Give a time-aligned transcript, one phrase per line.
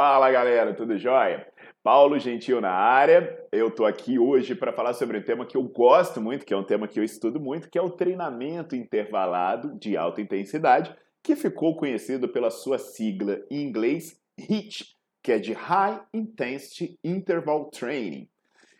[0.00, 1.44] Fala galera, tudo jóia?
[1.82, 3.36] Paulo Gentil na área.
[3.50, 6.56] Eu tô aqui hoje para falar sobre um tema que eu gosto muito, que é
[6.56, 11.34] um tema que eu estudo muito, que é o treinamento intervalado de alta intensidade, que
[11.34, 18.28] ficou conhecido pela sua sigla em inglês HIIT, que é de High Intensity Interval Training.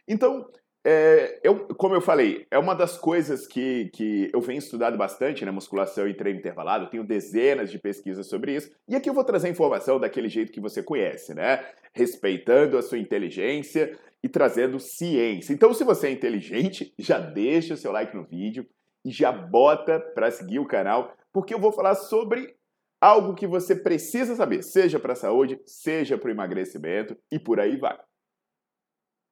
[0.06, 0.48] Então,
[0.84, 5.44] é, eu, como eu falei, é uma das coisas que, que eu venho estudando bastante
[5.44, 6.84] né, musculação e treino intervalado.
[6.84, 8.70] Eu tenho dezenas de pesquisas sobre isso.
[8.88, 11.64] E aqui eu vou trazer informação daquele jeito que você conhece, né?
[11.92, 15.52] Respeitando a sua inteligência e trazendo ciência.
[15.52, 18.66] Então, se você é inteligente, já deixa o seu like no vídeo
[19.04, 22.56] e já bota para seguir o canal, porque eu vou falar sobre
[23.00, 27.60] algo que você precisa saber, seja para a saúde, seja para o emagrecimento e por
[27.60, 27.98] aí vai.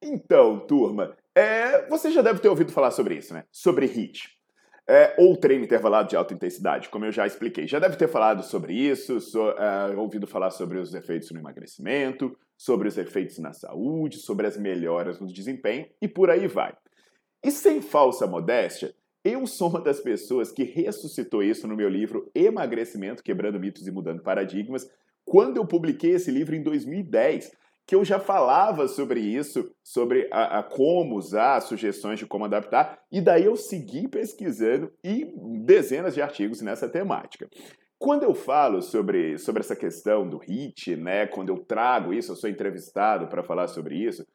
[0.01, 3.43] Então, turma, é, você já deve ter ouvido falar sobre isso, né?
[3.51, 4.35] Sobre HIIT.
[4.89, 7.67] É, ou treino intervalado de alta intensidade, como eu já expliquei.
[7.67, 12.35] Já deve ter falado sobre isso, so, é, ouvido falar sobre os efeitos no emagrecimento,
[12.57, 16.73] sobre os efeitos na saúde, sobre as melhoras no desempenho e por aí vai.
[17.43, 22.31] E sem falsa modéstia, eu sou uma das pessoas que ressuscitou isso no meu livro
[22.33, 24.89] Emagrecimento, Quebrando Mitos e Mudando Paradigmas,
[25.23, 27.51] quando eu publiquei esse livro em 2010
[27.87, 32.99] que eu já falava sobre isso, sobre a, a, como usar, sugestões de como adaptar,
[33.09, 35.33] e daí eu segui pesquisando e
[35.63, 37.49] dezenas de artigos nessa temática.
[37.97, 42.35] Quando eu falo sobre, sobre essa questão do HIT, né, quando eu trago isso, eu
[42.35, 44.27] sou entrevistado para falar sobre isso,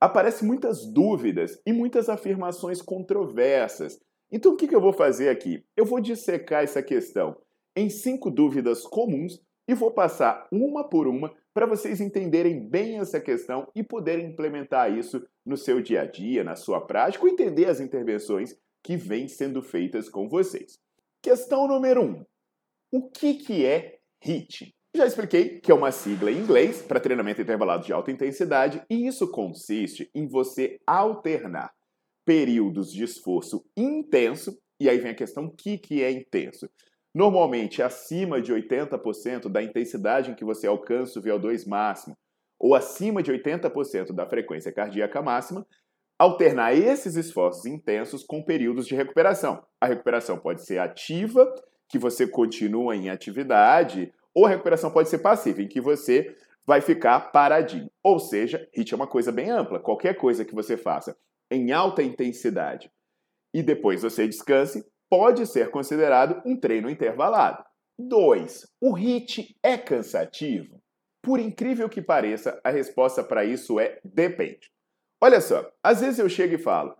[0.00, 4.00] aparecem muitas dúvidas e muitas afirmações controversas.
[4.30, 5.64] Então o que, que eu vou fazer aqui?
[5.76, 7.36] Eu vou dissecar essa questão
[7.76, 13.20] em cinco dúvidas comuns e vou passar uma por uma para vocês entenderem bem essa
[13.20, 17.64] questão e poderem implementar isso no seu dia a dia, na sua prática, ou entender
[17.64, 20.78] as intervenções que vêm sendo feitas com vocês.
[21.20, 22.04] Questão número 1.
[22.04, 22.24] Um,
[22.92, 24.72] o que, que é HIIT?
[24.94, 29.08] Já expliquei que é uma sigla em inglês para treinamento intervalado de alta intensidade e
[29.08, 31.72] isso consiste em você alternar
[32.24, 36.70] períodos de esforço intenso, e aí vem a questão o que, que é intenso?
[37.18, 42.16] Normalmente acima de 80% da intensidade em que você alcança o VO2 máximo,
[42.56, 45.66] ou acima de 80% da frequência cardíaca máxima,
[46.16, 49.66] alternar esses esforços intensos com períodos de recuperação.
[49.80, 51.52] A recuperação pode ser ativa,
[51.88, 56.80] que você continua em atividade, ou a recuperação pode ser passiva, em que você vai
[56.80, 57.90] ficar paradinho.
[58.00, 59.80] Ou seja, HIIT é uma coisa bem ampla.
[59.80, 61.18] Qualquer coisa que você faça
[61.50, 62.88] em alta intensidade
[63.52, 67.64] e depois você descanse, pode ser considerado um treino intervalado.
[67.98, 68.66] 2.
[68.80, 70.80] O HIIT é cansativo?
[71.22, 74.70] Por incrível que pareça, a resposta para isso é depende.
[75.20, 76.96] Olha só, às vezes eu chego e falo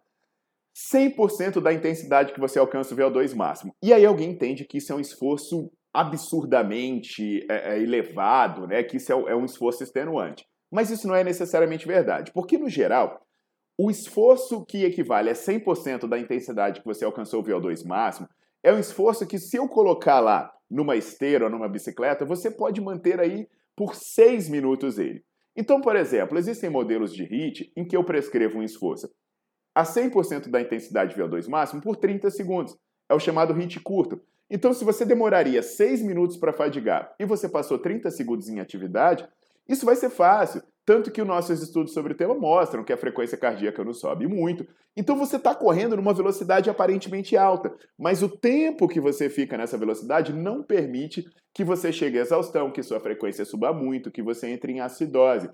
[0.92, 3.74] 100% da intensidade que você alcança o VO2 máximo.
[3.82, 8.82] E aí alguém entende que isso é um esforço absurdamente é, é, elevado, né?
[8.82, 10.44] que isso é, é um esforço extenuante.
[10.70, 13.26] Mas isso não é necessariamente verdade, porque no geral,
[13.80, 18.28] o esforço que equivale a 100% da intensidade que você alcançou o VO2 máximo
[18.60, 22.80] é um esforço que, se eu colocar lá numa esteira ou numa bicicleta, você pode
[22.80, 25.24] manter aí por 6 minutos ele.
[25.56, 29.08] Então, por exemplo, existem modelos de HIIT em que eu prescrevo um esforço
[29.72, 32.76] a 100% da intensidade VO2 máximo por 30 segundos.
[33.08, 34.20] É o chamado HIIT curto.
[34.50, 39.28] Então, se você demoraria 6 minutos para fadigar e você passou 30 segundos em atividade,
[39.68, 40.62] isso vai ser fácil.
[40.88, 44.26] Tanto que os nossos estudos sobre o tema mostram que a frequência cardíaca não sobe
[44.26, 44.66] muito.
[44.96, 49.76] Então você está correndo numa velocidade aparentemente alta, mas o tempo que você fica nessa
[49.76, 54.46] velocidade não permite que você chegue à exaustão, que sua frequência suba muito, que você
[54.46, 55.50] entre em acidose.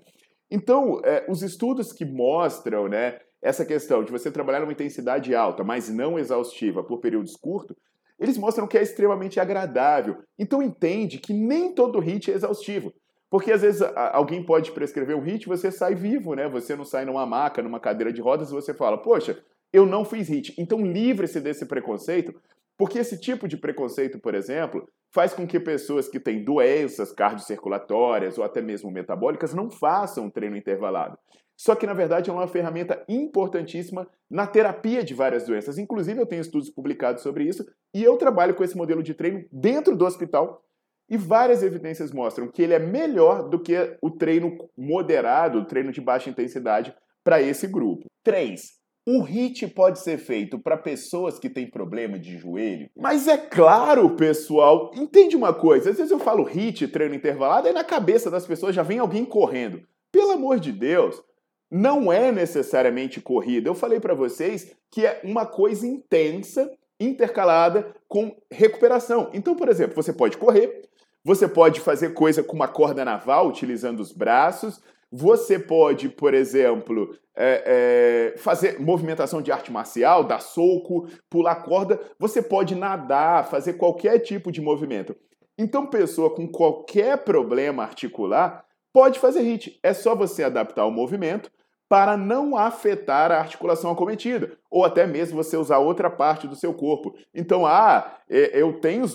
[0.49, 5.65] Então, é, os estudos que mostram né, essa questão de você trabalhar numa intensidade alta,
[5.65, 7.75] mas não exaustiva, por períodos curtos,
[8.17, 10.15] eles mostram que é extremamente agradável.
[10.39, 12.93] Então entende que nem todo HIIT é exaustivo.
[13.29, 13.81] Porque às vezes
[14.11, 16.47] alguém pode prescrever um HIT, você sai vivo, né?
[16.47, 19.43] Você não sai numa maca, numa cadeira de rodas e você fala, poxa,
[19.73, 20.53] eu não fiz HIT.
[20.57, 22.33] Então livre-se desse preconceito,
[22.77, 28.37] porque esse tipo de preconceito, por exemplo, faz com que pessoas que têm doenças cardiocirculatórias
[28.37, 31.17] ou até mesmo metabólicas não façam treino intervalado.
[31.57, 35.77] Só que, na verdade, é uma ferramenta importantíssima na terapia de várias doenças.
[35.77, 39.45] Inclusive, eu tenho estudos publicados sobre isso e eu trabalho com esse modelo de treino
[39.51, 40.61] dentro do hospital.
[41.09, 45.91] E várias evidências mostram que ele é melhor do que o treino moderado, o treino
[45.91, 48.05] de baixa intensidade para esse grupo.
[48.23, 48.73] 3.
[49.07, 52.89] O HIT pode ser feito para pessoas que têm problema de joelho?
[52.97, 54.89] Mas é claro, pessoal.
[54.95, 55.91] Entende uma coisa?
[55.91, 59.23] Às vezes eu falo HIT, treino intervalado, aí na cabeça das pessoas já vem alguém
[59.23, 59.83] correndo.
[60.11, 61.21] Pelo amor de Deus,
[61.69, 63.69] não é necessariamente corrida.
[63.69, 69.29] Eu falei para vocês que é uma coisa intensa intercalada com recuperação.
[69.33, 70.89] Então, por exemplo, você pode correr,
[71.25, 74.79] você pode fazer coisa com uma corda naval utilizando os braços,
[75.11, 81.99] você pode, por exemplo, é, é, fazer movimentação de arte marcial, dar soco, pular corda,
[82.19, 85.15] você pode nadar, fazer qualquer tipo de movimento.
[85.57, 88.63] Então, pessoa com qualquer problema articular
[88.93, 89.79] pode fazer HIIT.
[89.81, 91.49] É só você adaptar o movimento
[91.87, 96.73] para não afetar a articulação acometida, ou até mesmo você usar outra parte do seu
[96.73, 97.15] corpo.
[97.33, 99.05] Então, ah, é, eu tenho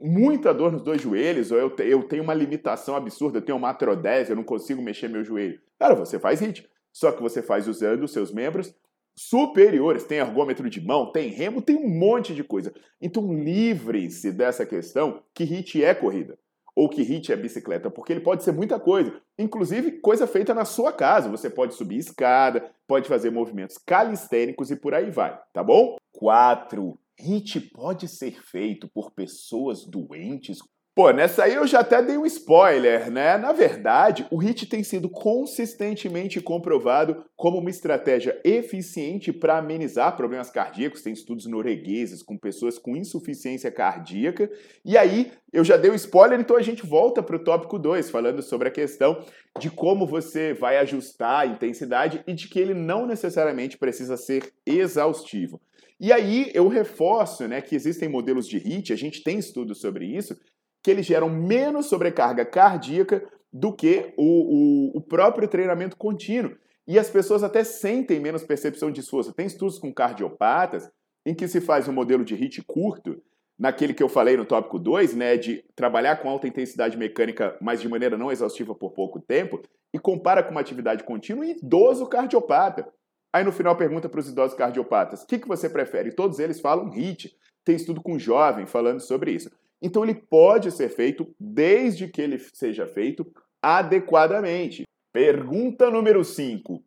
[0.00, 4.30] muita dor nos dois joelhos, ou eu tenho uma limitação absurda, eu tenho uma atrodese,
[4.30, 5.60] eu não consigo mexer meu joelho.
[5.78, 8.74] Cara, você faz HIIT, só que você faz usando os seus membros
[9.16, 10.04] superiores.
[10.04, 12.72] Tem ergômetro de mão, tem remo, tem um monte de coisa.
[13.00, 16.38] Então, livre-se dessa questão que HIIT é corrida
[16.74, 20.64] ou que hit é bicicleta, porque ele pode ser muita coisa, inclusive coisa feita na
[20.64, 21.28] sua casa.
[21.28, 25.96] Você pode subir escada, pode fazer movimentos calistênicos e por aí vai, tá bom?
[26.12, 26.98] 4.
[27.18, 30.58] HIT pode ser feito por pessoas doentes
[31.00, 33.38] Pô, nessa aí eu já até dei um spoiler, né?
[33.38, 40.50] Na verdade, o HIT tem sido consistentemente comprovado como uma estratégia eficiente para amenizar problemas
[40.50, 41.00] cardíacos.
[41.00, 44.50] Tem estudos noruegueses com pessoas com insuficiência cardíaca.
[44.84, 47.78] E aí, eu já dei o um spoiler, então a gente volta para o tópico
[47.78, 49.24] 2, falando sobre a questão
[49.58, 54.52] de como você vai ajustar a intensidade e de que ele não necessariamente precisa ser
[54.66, 55.62] exaustivo.
[56.00, 60.06] E aí eu reforço né, que existem modelos de HIT, a gente tem estudos sobre
[60.06, 60.34] isso,
[60.82, 63.22] que eles geram menos sobrecarga cardíaca
[63.52, 66.56] do que o, o, o próprio treinamento contínuo.
[66.86, 69.32] E as pessoas até sentem menos percepção de esforço.
[69.32, 70.90] Tem estudos com cardiopatas
[71.24, 73.22] em que se faz um modelo de HIT curto,
[73.58, 77.80] naquele que eu falei no tópico 2, né, de trabalhar com alta intensidade mecânica, mas
[77.80, 79.60] de maneira não exaustiva por pouco tempo,
[79.92, 82.88] e compara com uma atividade contínua em idoso cardiopata.
[83.32, 86.12] Aí no final pergunta para os idosos cardiopatas, o que, que você prefere?
[86.12, 87.36] Todos eles falam HIT.
[87.62, 89.50] Tem estudo com jovem falando sobre isso.
[89.82, 93.26] Então ele pode ser feito desde que ele seja feito
[93.62, 94.84] adequadamente.
[95.12, 96.82] Pergunta número 5.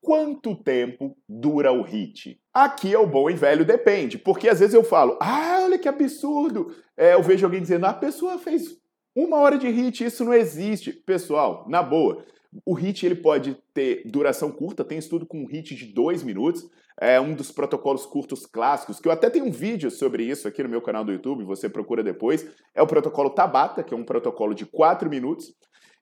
[0.00, 2.40] Quanto tempo dura o HIT?
[2.54, 5.88] Aqui é o bom e velho depende, porque às vezes eu falo, ah, olha que
[5.88, 6.74] absurdo.
[6.96, 8.78] É, eu vejo alguém dizendo, a pessoa fez
[9.14, 10.92] uma hora de HIT, isso não existe.
[10.92, 12.24] Pessoal, na boa,
[12.64, 16.68] o HIT ele pode ter duração curta, tem estudo com um HIT de dois minutos,
[17.00, 20.62] é um dos protocolos curtos clássicos, que eu até tenho um vídeo sobre isso aqui
[20.62, 24.04] no meu canal do YouTube, você procura depois, é o protocolo Tabata, que é um
[24.04, 25.54] protocolo de quatro minutos,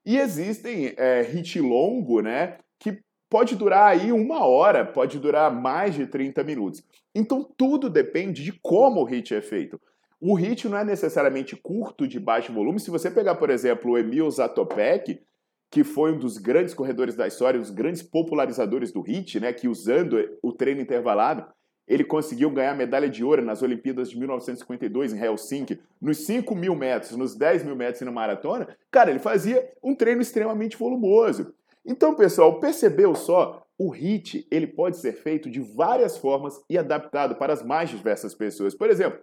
[0.05, 2.99] e existem é, HIT longo, né, que
[3.29, 6.83] pode durar aí uma hora, pode durar mais de 30 minutos.
[7.13, 9.79] Então tudo depende de como o HIT é feito.
[10.19, 12.79] O HIT não é necessariamente curto, de baixo volume.
[12.79, 15.19] Se você pegar, por exemplo, o Emil Zatopek,
[15.69, 19.53] que foi um dos grandes corredores da história, um dos grandes popularizadores do HIIT, né,
[19.53, 21.45] que usando o treino intervalado,
[21.87, 26.75] ele conseguiu ganhar medalha de ouro nas Olimpíadas de 1952 em Helsinki, nos 5 mil
[26.75, 28.67] metros, nos 10 mil metros e na maratona.
[28.91, 31.53] Cara, ele fazia um treino extremamente volumoso.
[31.85, 33.63] Então, pessoal, percebeu só?
[33.77, 38.33] O HIIT ele pode ser feito de várias formas e adaptado para as mais diversas
[38.35, 38.75] pessoas.
[38.75, 39.19] Por exemplo,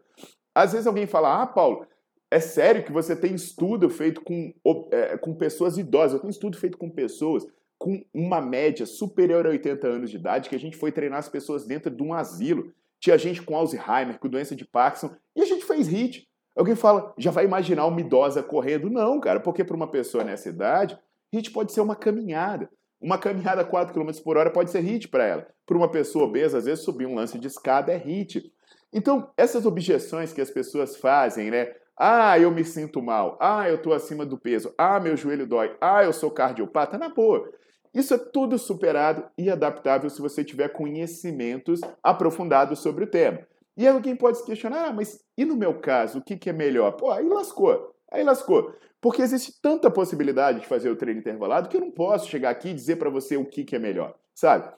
[0.54, 1.86] às vezes alguém fala, ah, Paulo,
[2.34, 4.52] é sério que você tem estudo feito com,
[4.90, 6.14] é, com pessoas idosas.
[6.14, 7.46] Eu tenho estudo feito com pessoas
[7.78, 11.28] com uma média superior a 80 anos de idade, que a gente foi treinar as
[11.28, 12.72] pessoas dentro de um asilo.
[12.98, 16.26] Tinha gente com Alzheimer, com doença de Parkinson, e a gente fez HIT.
[16.56, 18.90] Alguém fala, já vai imaginar uma idosa correndo?
[18.90, 20.98] Não, cara, porque para uma pessoa nessa idade,
[21.32, 22.68] HIT pode ser uma caminhada.
[23.00, 25.46] Uma caminhada a 4 km por hora pode ser HIT para ela.
[25.64, 28.52] Para uma pessoa obesa, às vezes subir um lance de escada é HIT.
[28.92, 31.74] Então, essas objeções que as pessoas fazem, né?
[31.96, 33.38] Ah, eu me sinto mal.
[33.40, 34.74] Ah, eu estou acima do peso.
[34.76, 35.76] Ah, meu joelho dói.
[35.80, 36.98] Ah, eu sou cardiopata.
[36.98, 37.50] Na boa.
[37.94, 43.46] Isso é tudo superado e adaptável se você tiver conhecimentos aprofundados sobre o tema.
[43.76, 46.52] E alguém pode se questionar, ah, mas e no meu caso, o que, que é
[46.52, 46.92] melhor?
[46.92, 47.94] Pô, aí lascou.
[48.10, 48.74] Aí lascou.
[49.00, 52.70] Porque existe tanta possibilidade de fazer o treino intervalado que eu não posso chegar aqui
[52.70, 54.72] e dizer para você o que, que é melhor, sabe?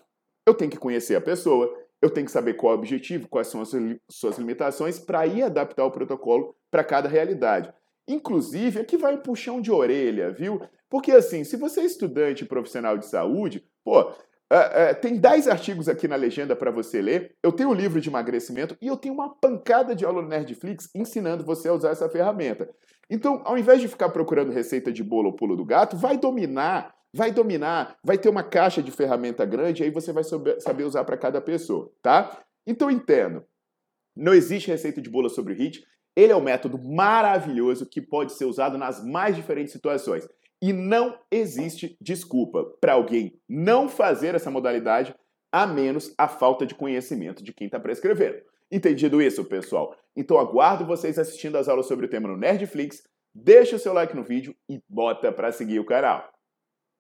[0.46, 3.48] Eu tenho que conhecer a pessoa, eu tenho que saber qual é o objetivo, quais
[3.48, 3.70] são as
[4.10, 7.72] suas limitações, para ir adaptar o protocolo para cada realidade.
[8.08, 10.60] Inclusive, aqui vai um puxão de orelha, viu?
[10.88, 14.12] Porque assim, se você é estudante profissional de saúde, pô,
[14.48, 17.34] Uh, uh, tem 10 artigos aqui na legenda para você ler.
[17.42, 20.88] Eu tenho um livro de emagrecimento e eu tenho uma pancada de aula no Nerdflix
[20.94, 22.70] ensinando você a usar essa ferramenta.
[23.10, 26.94] Então, ao invés de ficar procurando receita de bolo ou pulo do gato, vai dominar,
[27.16, 31.16] vai dominar, vai ter uma caixa de ferramenta grande, aí você vai saber usar para
[31.16, 32.44] cada pessoa, tá?
[32.66, 33.42] Então, entendo.
[34.14, 35.85] Não existe receita de bolo sobre HIT.
[36.14, 40.26] Ele é um método maravilhoso que pode ser usado nas mais diferentes situações.
[40.62, 45.14] E não existe desculpa para alguém não fazer essa modalidade,
[45.52, 48.38] a menos a falta de conhecimento de quem está prescrevendo.
[48.70, 49.94] Entendido isso, pessoal?
[50.16, 53.02] Então aguardo vocês assistindo as aulas sobre o tema no Nerdflix,
[53.35, 56.26] deixa o seu like no vídeo e bota para seguir o canal.